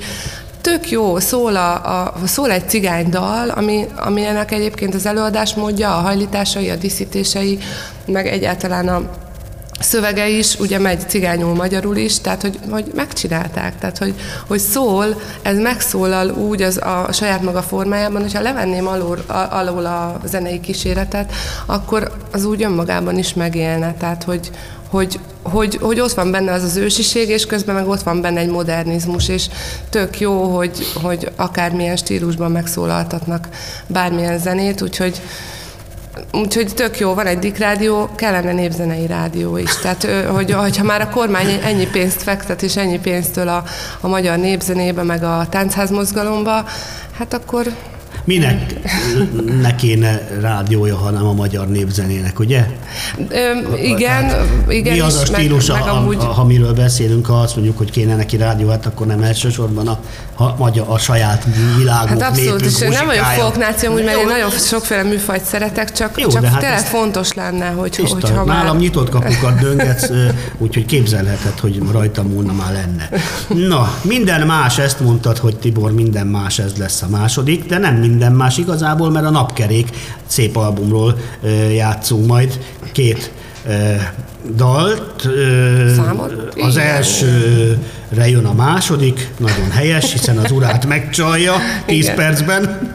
tök 0.67 0.89
jó, 0.89 1.19
szól, 1.19 1.55
a, 1.55 1.73
a, 1.73 2.13
szól 2.25 2.51
egy 2.51 2.69
cigánydal, 2.69 3.49
ami, 3.49 3.85
ami 3.95 4.25
ennek 4.25 4.51
egyébként 4.51 4.95
az 4.95 5.05
előadásmódja, 5.05 5.97
a 5.97 6.01
hajlításai, 6.01 6.69
a 6.69 6.75
díszítései, 6.75 7.57
meg 8.05 8.27
egyáltalán 8.27 8.87
a 8.87 9.01
szövege 9.79 10.29
is, 10.29 10.59
ugye 10.59 10.79
megy 10.79 11.09
cigányul 11.09 11.53
magyarul 11.53 11.95
is, 11.95 12.19
tehát 12.19 12.41
hogy, 12.41 12.59
hogy 12.69 12.91
megcsinálták, 12.95 13.79
tehát 13.79 13.97
hogy, 13.97 14.13
hogy 14.47 14.59
szól, 14.59 15.21
ez 15.41 15.57
megszólal 15.57 16.29
úgy 16.29 16.61
az 16.61 16.77
a 16.77 17.07
saját 17.11 17.41
maga 17.41 17.61
formájában, 17.61 18.21
hogyha 18.21 18.41
levenném 18.41 18.87
alól, 18.87 19.23
a- 19.27 19.33
alól 19.33 19.85
a 19.85 20.19
zenei 20.25 20.59
kíséretet, 20.59 21.33
akkor 21.65 22.11
az 22.31 22.45
úgy 22.45 22.63
önmagában 22.63 23.17
is 23.17 23.33
megélne, 23.33 23.93
tehát 23.93 24.23
hogy, 24.23 24.51
hogy, 24.89 25.19
hogy, 25.41 25.77
hogy 25.81 25.99
ott 25.99 26.13
van 26.13 26.31
benne 26.31 26.51
az 26.51 26.63
az 26.63 26.75
ősiség, 26.75 27.29
és 27.29 27.45
közben 27.45 27.75
meg 27.75 27.87
ott 27.87 28.01
van 28.01 28.21
benne 28.21 28.39
egy 28.39 28.49
modernizmus, 28.49 29.29
és 29.29 29.47
tök 29.89 30.19
jó, 30.19 30.55
hogy, 30.55 30.91
hogy 31.01 31.31
akármilyen 31.35 31.95
stílusban 31.95 32.51
megszólaltatnak 32.51 33.47
bármilyen 33.87 34.39
zenét, 34.39 34.81
úgyhogy 34.81 35.21
Úgyhogy 36.31 36.73
tök 36.73 36.99
jó, 36.99 37.13
van 37.13 37.25
egy 37.25 37.39
Dick 37.39 37.63
kellene 38.15 38.53
népzenei 38.53 39.07
rádió 39.07 39.57
is. 39.57 39.75
Tehát, 39.75 40.07
hogy, 40.27 40.51
hogyha 40.51 40.83
már 40.83 41.01
a 41.01 41.09
kormány 41.09 41.59
ennyi 41.63 41.87
pénzt 41.87 42.23
fektet, 42.23 42.61
és 42.61 42.75
ennyi 42.75 42.99
pénztől 42.99 43.47
a, 43.47 43.63
a 44.01 44.07
magyar 44.07 44.37
népzenébe, 44.37 45.03
meg 45.03 45.23
a 45.23 45.47
táncházmozgalomba, 45.49 46.65
hát 47.17 47.33
akkor 47.33 47.67
Minek 48.27 48.73
ne 49.61 49.75
kéne 49.75 50.27
rádiója, 50.41 50.97
hanem 50.97 51.25
a 51.25 51.33
magyar 51.33 51.67
népzenének, 51.67 52.39
ugye? 52.39 52.65
Ö, 53.29 53.75
igen, 53.75 54.35
igen. 54.69 54.93
Mi 54.93 54.99
az 54.99 55.15
a 55.15 55.31
meg- 55.31 55.39
stílus, 55.39 55.65
meg 55.65 55.81
a, 55.81 55.95
amúgy- 55.95 56.23
ha 56.23 56.45
miről 56.45 56.73
beszélünk, 56.73 57.25
ha 57.25 57.33
azt 57.39 57.55
mondjuk, 57.55 57.77
hogy 57.77 57.91
kéne 57.91 58.15
neki 58.15 58.37
rádió, 58.37 58.69
hát 58.69 58.85
akkor 58.85 59.07
nem 59.07 59.21
elsősorban 59.23 59.87
a, 59.87 59.99
a, 60.43 60.55
magyar, 60.57 60.85
a 60.89 60.97
saját 60.97 61.45
világunk, 61.77 62.21
Hát 62.21 62.31
abszolút, 62.31 62.61
és 62.61 62.73
népünk 62.73 62.91
én 62.93 62.97
nem 62.97 63.05
vagyok 63.05 63.23
folknáció, 63.25 63.93
úgy, 63.93 64.03
mert 64.03 64.17
én 64.17 64.25
nagyon 64.27 64.49
sokféle 64.49 65.03
műfajt 65.03 65.43
szeretek, 65.43 65.91
csak, 65.91 66.19
Jó, 66.19 66.27
csak 66.27 66.45
hát 66.45 66.59
tényleg 66.59 66.79
fontos 66.79 67.33
lenne, 67.33 67.67
hogy, 67.69 67.91
Tiszta, 67.91 68.13
hogyha 68.13 68.45
már... 68.45 68.57
nálam 68.57 68.77
nyitott 68.77 69.09
kapukat 69.09 69.59
döngetsz, 69.59 70.09
úgyhogy 70.57 70.85
képzelheted, 70.85 71.59
hogy 71.59 71.81
rajta 71.91 72.23
múlna 72.23 72.53
már 72.53 72.73
lenne. 72.73 73.09
Na, 73.67 73.93
minden 74.01 74.45
más, 74.47 74.77
ezt 74.77 74.99
mondtad, 74.99 75.37
hogy 75.37 75.57
Tibor, 75.57 75.91
minden 75.91 76.27
más, 76.27 76.59
ez 76.59 76.71
lesz 76.77 77.01
a 77.01 77.07
második, 77.09 77.65
de 77.65 77.77
nem 77.77 77.95
minden 77.95 78.15
más 78.33 78.57
igazából, 78.57 79.11
mert 79.11 79.25
a 79.25 79.29
Napkerék 79.29 79.89
szép 80.25 80.55
albumról 80.55 81.17
játszunk 81.75 82.27
majd 82.27 82.59
két 82.91 83.31
dalt. 84.55 85.27
Számot? 85.95 86.53
Az 86.61 86.77
elsőre 86.77 88.29
jön 88.29 88.45
a 88.45 88.53
második, 88.53 89.29
nagyon 89.37 89.71
helyes, 89.71 90.11
hiszen 90.11 90.37
az 90.37 90.51
urát 90.51 90.85
megcsalja 90.85 91.53
10 91.85 92.03
Igen. 92.03 92.15
percben, 92.15 92.93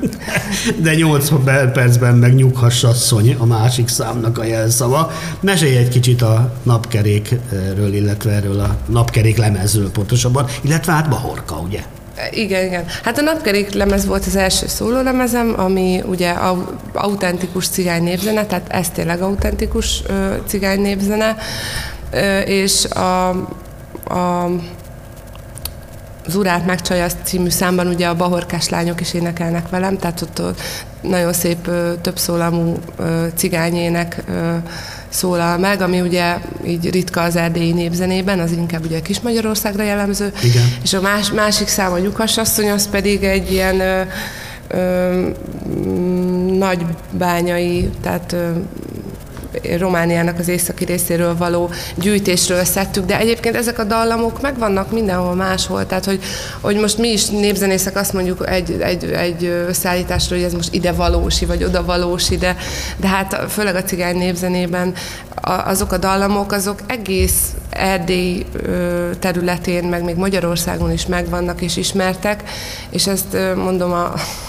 de 0.83 0.95
8 0.95 1.29
percben 1.73 2.15
meg 2.15 2.35
nyughass 2.35 2.85
asszony 2.85 3.37
a 3.39 3.47
másik 3.47 3.89
számnak 3.89 4.39
a 4.39 4.45
jelszava. 4.45 5.13
Mesélj 5.41 5.77
egy 5.77 5.89
kicsit 5.89 6.23
a 6.23 6.53
napkerékről, 6.63 7.95
illetve 7.95 8.31
erről 8.31 8.61
a 8.61 8.77
napkerék 8.89 9.37
lemezről 9.37 9.91
pontosabban, 9.91 10.47
illetve 10.61 10.93
hát 10.93 11.09
Bahorka, 11.09 11.57
ugye? 11.57 11.85
Igen, 12.31 12.65
igen. 12.65 12.85
Hát 13.03 13.19
a 13.19 13.23
Napkerék 13.23 13.73
lemez 13.73 14.07
volt 14.07 14.27
az 14.27 14.37
első 14.37 14.67
szólólemezem, 14.67 15.55
ami 15.57 16.03
ugye 16.07 16.31
au- 16.31 16.75
autentikus 16.93 17.69
cigány 17.69 18.03
népzene, 18.03 18.47
tehát 18.47 18.69
ez 18.69 18.89
tényleg 18.91 19.23
autentikus 19.23 20.03
cigány 20.47 20.81
népzene, 20.81 21.37
és 22.45 22.85
a, 22.85 23.29
a 24.15 24.51
az 26.27 26.37
Urát 26.37 26.67
megcsalja 26.67 27.07
című 27.23 27.49
számban 27.49 27.87
ugye 27.87 28.07
a 28.07 28.15
bahorkás 28.15 28.69
lányok 28.69 29.01
is 29.01 29.15
énekelnek 29.15 29.69
velem, 29.69 29.99
tehát 29.99 30.21
ott, 30.21 30.61
nagyon 31.01 31.33
szép 31.33 31.71
többszólamú 32.01 32.77
cigányének 33.35 34.23
szólal 35.13 35.59
meg, 35.59 35.81
ami 35.81 36.01
ugye 36.01 36.37
így 36.67 36.91
ritka 36.91 37.21
az 37.21 37.37
erdélyi 37.37 37.73
népzenében, 37.73 38.41
az 38.41 38.53
inkább 38.53 38.85
ugye 38.85 39.01
Kis 39.01 39.21
Magyarországra 39.21 39.83
jellemző. 39.83 40.33
Igen. 40.43 40.63
És 40.83 40.93
a 40.93 41.01
más, 41.01 41.31
másik 41.31 41.69
szám 41.69 41.93
a 41.93 41.97
Lyukas 41.99 42.39
asszony, 42.39 42.71
az 42.71 42.89
pedig 42.89 43.23
egy 43.23 43.53
ilyen 43.53 43.81
ö, 43.81 44.03
ö, 44.69 45.29
nagybányai, 46.59 47.91
tehát 48.03 48.33
ö, 48.33 48.51
Romániának 49.79 50.39
az 50.39 50.49
északi 50.49 50.85
részéről 50.85 51.37
való 51.37 51.71
gyűjtésről 51.95 52.65
szedtük, 52.65 53.05
de 53.05 53.19
egyébként 53.19 53.57
ezek 53.57 53.79
a 53.79 53.85
dallamok 53.85 54.41
megvannak 54.41 54.93
mindenhol 54.93 55.35
máshol, 55.35 55.87
tehát 55.87 56.05
hogy, 56.05 56.21
hogy 56.61 56.77
most 56.77 56.99
mi 56.99 57.09
is 57.09 57.27
népzenészek 57.27 57.97
azt 57.97 58.13
mondjuk 58.13 58.49
egy, 58.49 58.71
egy, 58.81 59.05
egy 59.05 59.45
összeállításról, 59.45 60.39
hogy 60.39 60.47
ez 60.47 60.55
most 60.55 60.75
ide 60.75 60.93
valósi, 60.93 61.45
vagy 61.45 61.65
oda 61.65 61.85
valósi, 61.85 62.37
de, 62.37 62.57
de 62.97 63.09
hát 63.09 63.45
főleg 63.49 63.75
a 63.75 63.83
cigány 63.83 64.17
népzenében 64.17 64.95
azok 65.65 65.93
a 65.93 65.99
dallamok, 65.99 66.53
azok 66.53 66.79
egész 66.87 67.53
Erdély 67.73 68.47
területén, 69.19 69.85
meg 69.85 70.05
még 70.05 70.17
Magyarországon 70.17 70.93
is 70.93 71.07
megvannak 71.07 71.61
és 71.61 71.77
ismertek, 71.77 72.43
és 72.91 73.07
ezt 73.07 73.37
mondom 73.57 73.93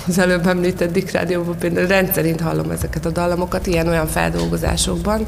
az 0.07 0.19
előbb 0.19 0.47
említett 0.47 0.91
Dick 0.91 1.11
Rádióban 1.11 1.57
például 1.57 1.87
rendszerint 1.87 2.41
hallom 2.41 2.71
ezeket 2.71 3.05
a 3.05 3.09
dallamokat, 3.09 3.67
ilyen-olyan 3.67 4.07
feldolgozásokban. 4.07 5.27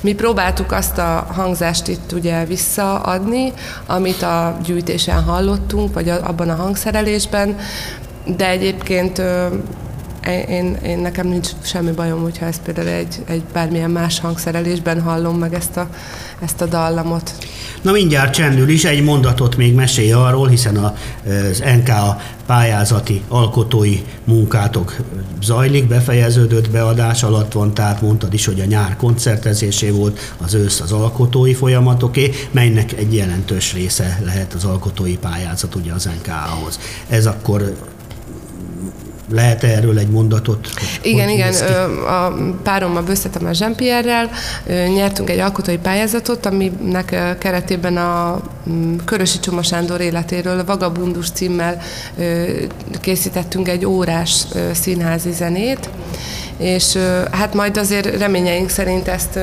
Mi 0.00 0.14
próbáltuk 0.14 0.72
azt 0.72 0.98
a 0.98 1.26
hangzást 1.34 1.88
itt 1.88 2.12
ugye 2.12 2.44
visszaadni, 2.44 3.52
amit 3.86 4.22
a 4.22 4.58
gyűjtésen 4.64 5.22
hallottunk, 5.22 5.94
vagy 5.94 6.08
abban 6.08 6.48
a 6.48 6.54
hangszerelésben, 6.54 7.56
de 8.36 8.48
egyébként 8.48 9.22
én, 10.26 10.74
én 10.84 10.98
nekem 10.98 11.26
nincs 11.26 11.48
semmi 11.62 11.90
bajom, 11.90 12.22
hogyha 12.22 12.46
ezt 12.46 12.60
például 12.62 12.88
egy, 12.88 13.22
egy 13.26 13.42
bármilyen 13.52 13.90
más 13.90 14.20
hangszerelésben 14.20 15.00
hallom 15.00 15.38
meg 15.38 15.54
ezt 15.54 15.76
a, 15.76 15.88
ezt 16.40 16.60
a 16.60 16.66
dallamot. 16.66 17.32
Na 17.82 17.92
mindjárt 17.92 18.32
csendül 18.34 18.68
is, 18.68 18.84
egy 18.84 19.02
mondatot 19.02 19.56
még 19.56 19.74
mesélj 19.74 20.12
arról, 20.12 20.48
hiszen 20.48 20.76
a, 20.76 20.94
az 21.50 21.62
NKA 21.82 22.20
pályázati 22.46 23.22
alkotói 23.28 24.00
munkátok 24.24 24.96
zajlik, 25.42 25.86
befejeződött 25.86 26.70
beadás 26.70 27.22
alatt 27.22 27.52
van, 27.52 27.74
tehát 27.74 28.00
mondtad 28.00 28.34
is, 28.34 28.46
hogy 28.46 28.60
a 28.60 28.64
nyár 28.64 28.96
koncertezésé 28.96 29.90
volt, 29.90 30.34
az 30.42 30.54
ősz 30.54 30.80
az 30.80 30.92
alkotói 30.92 31.54
folyamatoké, 31.54 32.30
melynek 32.50 32.92
egy 32.92 33.14
jelentős 33.14 33.72
része 33.72 34.20
lehet 34.24 34.54
az 34.54 34.64
alkotói 34.64 35.16
pályázat 35.16 35.74
ugye 35.74 35.92
az 35.92 36.08
NKA-hoz. 36.22 36.78
Ez 37.08 37.26
akkor 37.26 37.76
lehet 39.30 39.64
erről 39.64 39.98
egy 39.98 40.08
mondatot? 40.08 40.68
Igen, 41.02 41.28
igen, 41.28 41.54
a 42.06 42.32
párommal 42.62 43.02
Böszte 43.02 43.28
Tamás 43.28 43.60
Jean-Pierre-rel 43.60 44.30
ö, 44.66 44.86
nyertünk 44.86 45.30
egy 45.30 45.38
alkotói 45.38 45.78
pályázatot, 45.78 46.46
aminek 46.46 47.36
keretében 47.38 47.96
a 47.96 48.40
mm, 48.70 48.96
Körösi 49.04 49.38
Csoma 49.38 49.62
Sándor 49.62 50.00
életéről 50.00 50.64
Vagabundus 50.64 51.30
címmel 51.30 51.80
készítettünk 53.00 53.68
egy 53.68 53.84
órás 53.84 54.44
színházi 54.72 55.32
zenét, 55.32 55.88
és 56.58 56.98
hát 57.30 57.54
majd 57.54 57.76
azért 57.76 58.18
reményeink 58.18 58.68
szerint 58.68 59.08
ezt, 59.08 59.38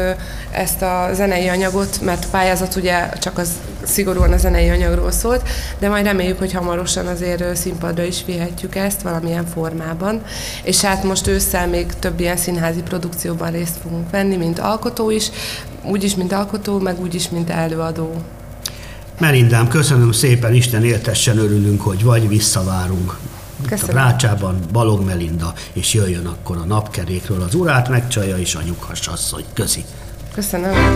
ezt 0.51 0.81
a 0.81 1.09
zenei 1.13 1.47
anyagot, 1.47 2.01
mert 2.01 2.25
a 2.25 2.27
pályázat 2.31 2.75
ugye 2.75 3.09
csak 3.19 3.37
az 3.37 3.49
szigorúan 3.83 4.31
a 4.31 4.37
zenei 4.37 4.69
anyagról 4.69 5.11
szólt, 5.11 5.49
de 5.79 5.89
majd 5.89 6.05
reméljük, 6.05 6.37
hogy 6.37 6.53
hamarosan 6.53 7.07
azért 7.07 7.55
színpadra 7.55 8.03
is 8.03 8.23
vihetjük 8.25 8.75
ezt 8.75 9.01
valamilyen 9.01 9.45
formában. 9.45 10.21
És 10.63 10.81
hát 10.81 11.03
most 11.03 11.27
ősszel 11.27 11.67
még 11.67 11.85
több 11.99 12.19
ilyen 12.19 12.37
színházi 12.37 12.81
produkcióban 12.81 13.51
részt 13.51 13.77
fogunk 13.83 14.09
venni, 14.09 14.35
mint 14.35 14.59
alkotó 14.59 15.09
is, 15.09 15.29
úgy 15.83 16.03
is, 16.03 16.15
mint 16.15 16.31
alkotó, 16.31 16.79
meg 16.79 17.01
úgy 17.01 17.15
is, 17.15 17.29
mint 17.29 17.49
előadó. 17.49 18.15
Merindám, 19.19 19.67
köszönöm 19.67 20.11
szépen, 20.11 20.53
Isten 20.53 20.83
éltessen, 20.83 21.37
örülünk, 21.37 21.81
hogy 21.81 22.03
vagy, 22.03 22.27
visszavárunk. 22.27 23.17
Köszönöm. 23.67 23.95
Brácsában 23.95 24.59
Balog 24.71 25.05
Melinda, 25.05 25.53
és 25.73 25.93
jöjjön 25.93 26.25
akkor 26.25 26.57
a 26.57 26.65
napkerékről 26.65 27.41
az 27.41 27.55
urát 27.55 27.89
megcsalja, 27.89 28.37
és 28.37 28.55
a 28.55 28.61
nyughass 28.61 29.07
asszony. 29.07 29.43
Köszi. 29.53 29.83
Köszönöm. 30.33 30.93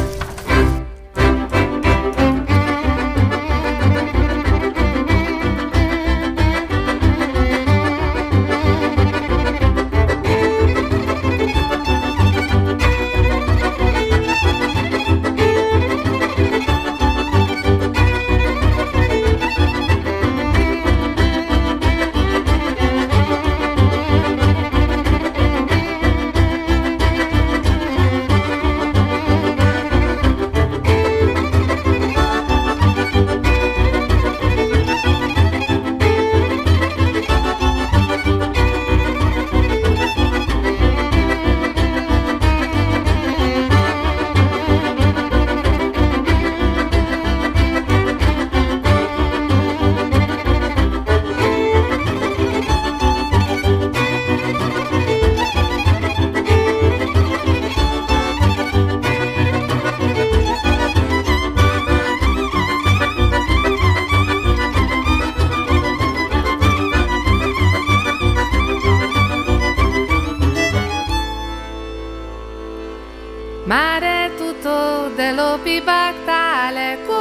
It'll 75.27 75.57
be 75.57 75.81
back 75.81 76.15
that 76.25 77.16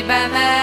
szemébe 0.00 0.28
megcsalja. 0.28 0.59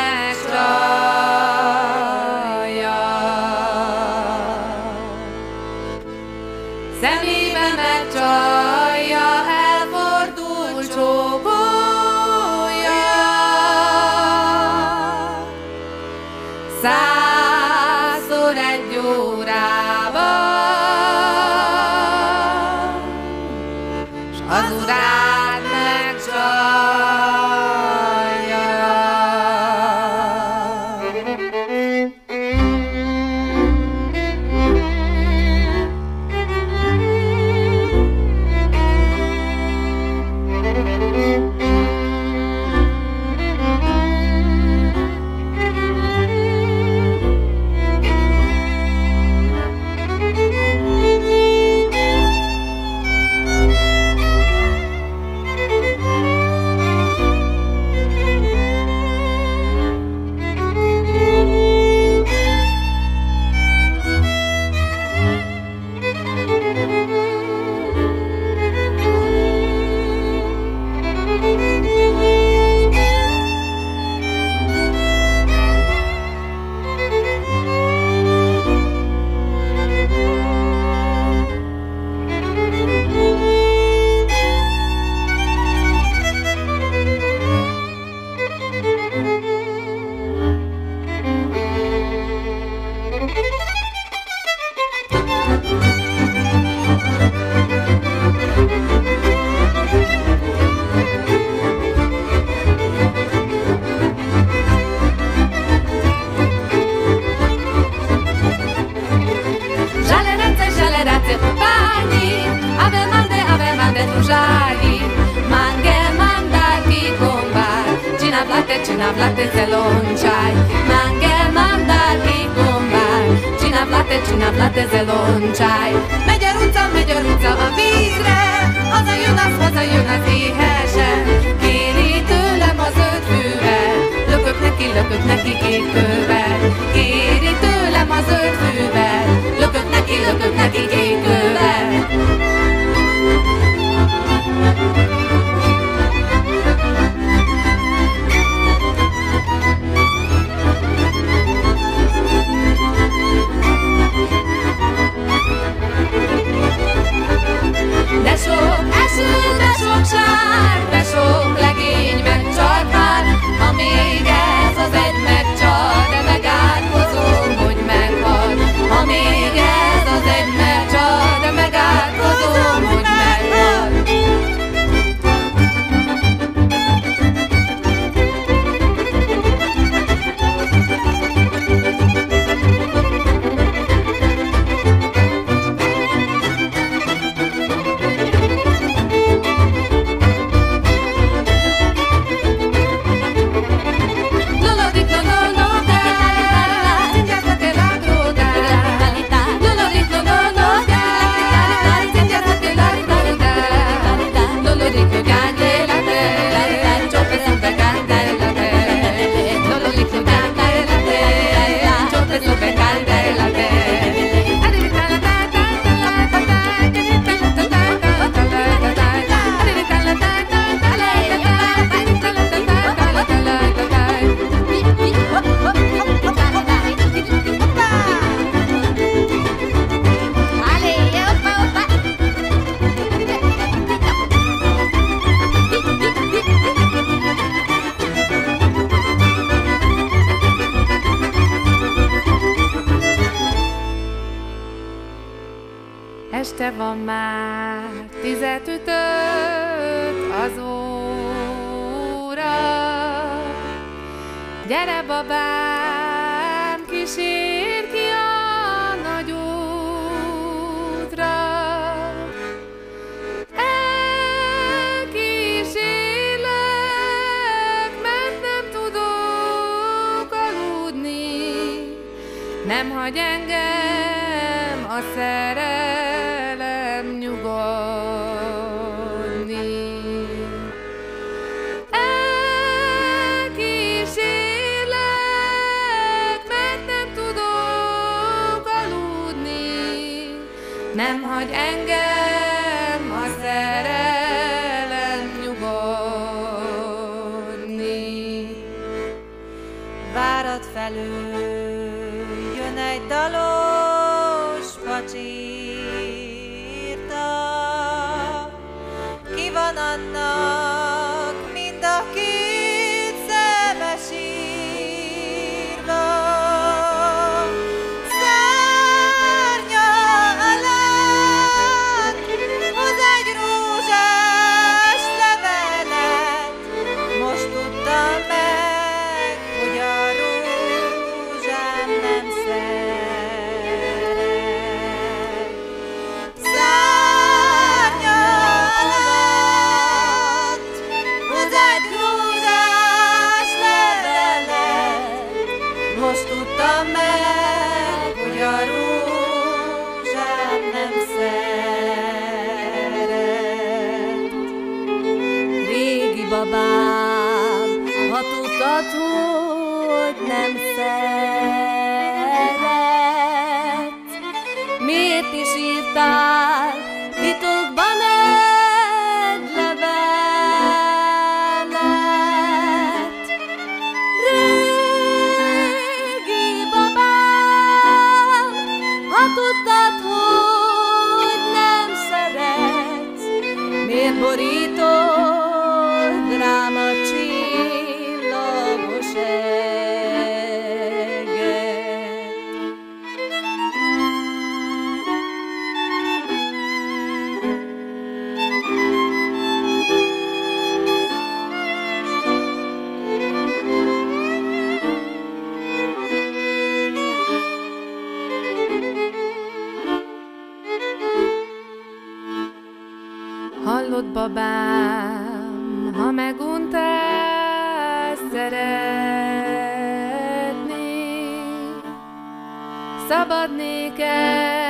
szabad 423.08 423.56
néked. 423.56 424.67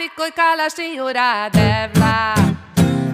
ficou 0.00 0.32
calaste 0.32 0.98
ura 0.98 1.50
devla. 1.52 2.34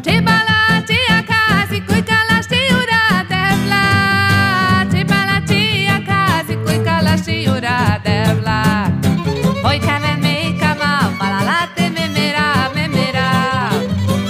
Tibala 0.05 0.81
tia 0.87 1.19
casi 1.27 1.81
cui 1.81 2.01
calaste 2.03 2.61
ura 2.81 3.25
devla. 3.29 4.87
Tibala 4.93 5.41
tia 5.45 5.99
cuida, 6.07 6.55
cui 6.65 6.79
calaste 6.85 7.49
ura 7.51 8.01
devla. 8.05 8.87
Oi 9.65 9.81
kamen 9.81 10.21
me 10.21 10.55
lá 10.61 11.11
malalate 11.19 11.91
memera 11.91 12.71
memera. 12.73 13.29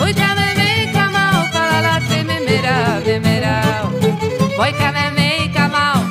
Oi 0.01 0.15
kamen 0.15 0.57
me 0.57 0.71
kamal 0.95 1.37
malalate 1.53 2.25
memera 2.25 2.77
memera. 3.05 3.57
Oi 4.59 4.73
kamen 4.81 5.13
me 5.15 5.53
kamal 5.53 6.06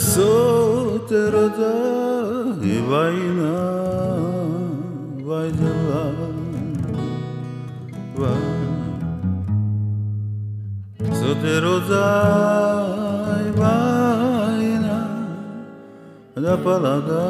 so 0.00 0.98
vai 1.08 2.80
vayna 2.88 3.54
vai 5.26 5.50
de 5.50 5.70
lá 5.88 6.04
vai. 8.16 8.62
Vayna 13.56 14.98
da 16.36 16.56
palada 16.56 17.22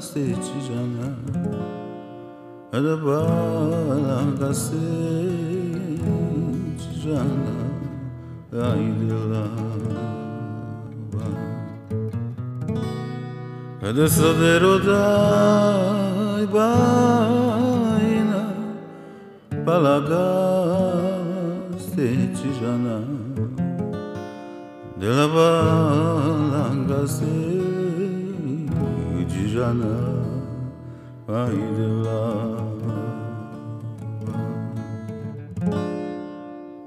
sete 0.00 0.54
jana 0.66 1.08
da 2.72 2.96
palada 3.04 4.54
sete 4.54 4.76
jana 7.02 7.56
ayda 8.52 9.05
De 13.96 14.06
vero 14.38 14.76
dai 14.78 16.44
baina 16.54 18.42
palagaste 19.64 20.18
ci 22.36 22.48
jana. 22.60 22.98
Della 24.98 25.26
balanga 25.36 27.06
se 27.06 27.36
ci 29.30 29.44
jana 29.54 29.96
vai 31.24 31.58
della 31.78 32.22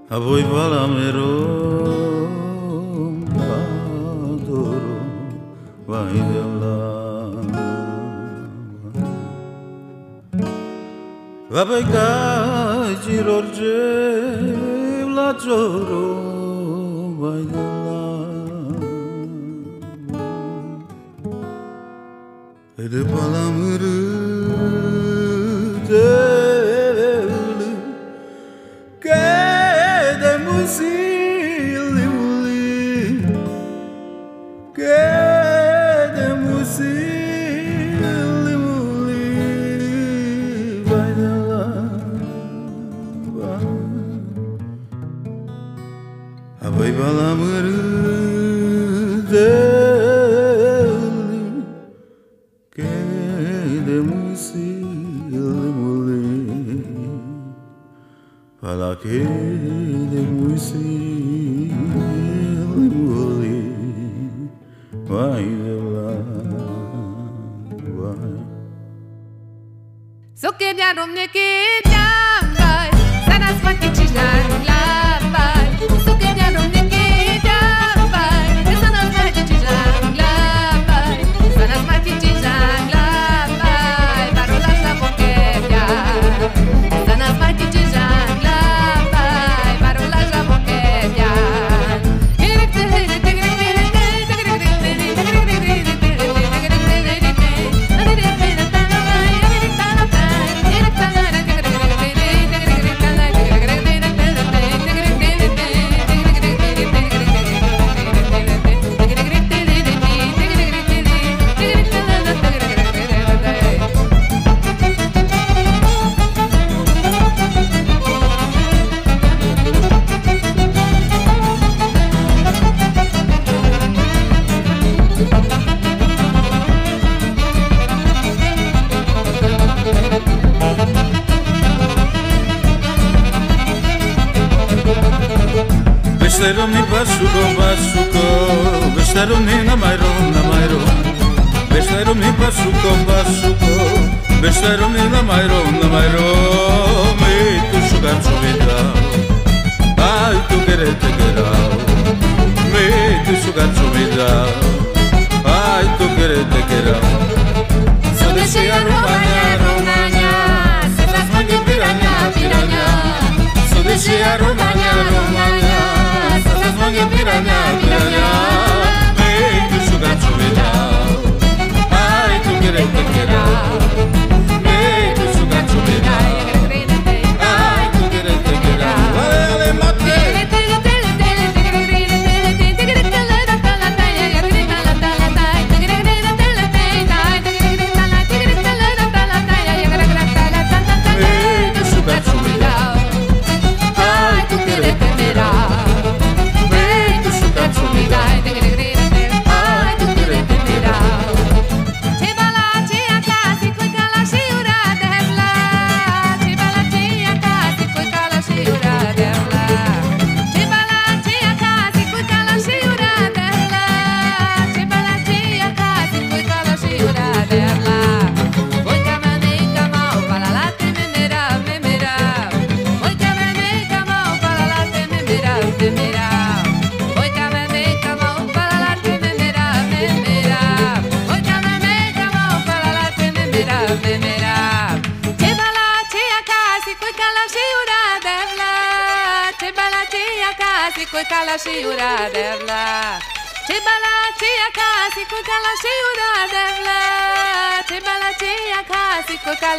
a 0.09 0.17
voi 0.19 0.43
balamero. 0.43 2.38
Απεκάζει 11.59 13.15
ρορτζεύλα 13.25 13.67
τζορό 15.35 16.07
βαγγελά 17.19 18.27
Εδε 22.75 23.03
παλαμύρι 23.03 23.98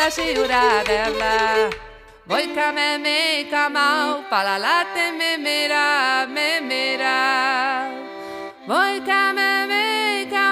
lasci 0.00 0.32
ura 0.42 0.82
debla 0.88 1.68
Voi 2.30 2.46
ka 2.56 2.72
me 2.76 2.88
me 3.04 3.18
ka 3.52 3.68
mau 3.68 4.22
palalate 4.30 5.04
me 5.18 5.30
mira 5.44 6.26
me 6.34 6.48
mira. 6.68 7.18
Voi 8.70 8.96
ka 9.08 9.22
me 9.36 9.50
me 9.70 9.84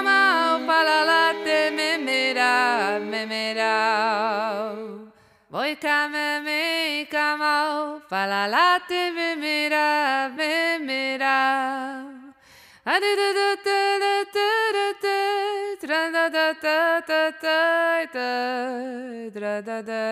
mau 0.08 0.58
palalate 0.68 1.58
me 1.76 1.88
mira 2.06 2.52
me 3.10 3.20
mira. 3.32 3.74
Voi 5.52 5.72
ka 5.84 5.98
me 6.12 6.28
me 6.46 6.62
mau 7.42 8.00
palalate 8.10 9.02
me 9.16 9.28
mira 9.44 9.88
me 10.36 10.52
mira. 10.88 11.38
Adu 12.92 13.10
du 13.20 13.28
du 13.38 13.48
du 13.66 13.80
du 14.02 14.14
du. 14.34 14.67
Tra 15.88 16.10
da 16.10 16.28
da 16.28 16.52
da 16.52 17.00
da 17.08 17.30
da 17.42 18.04
da 18.12 18.28
da 19.32 19.40
da 19.40 19.60
da 19.62 19.82
da 19.82 20.04